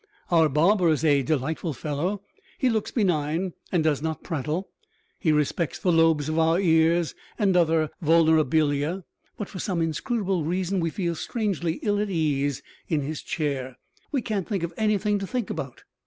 Our 0.31 0.49
barber 0.49 0.89
is 0.89 1.05
a 1.05 1.21
delightful 1.21 1.73
fellow; 1.73 2.23
he 2.57 2.71
looks 2.71 2.89
benign 2.89 3.53
and 3.71 3.83
does 3.83 4.01
not 4.01 4.23
prattle; 4.23 4.71
he 5.19 5.31
respects 5.31 5.77
the 5.77 5.91
lobes 5.91 6.27
of 6.27 6.39
our 6.39 6.59
ears 6.59 7.13
and 7.37 7.55
other 7.55 7.91
vulnerabilia. 8.03 9.03
But 9.37 9.47
for 9.47 9.59
some 9.59 9.79
inscrutable 9.79 10.43
reason 10.43 10.79
we 10.79 10.89
feel 10.89 11.13
strangely 11.13 11.73
ill 11.83 11.99
at 11.99 12.09
ease 12.09 12.63
in 12.87 13.01
his 13.01 13.21
chair. 13.21 13.77
We 14.11 14.23
can't 14.23 14.47
think 14.47 14.63
of 14.63 14.73
anything 14.75 15.19
to 15.19 15.27
think 15.27 15.51
about. 15.51 15.83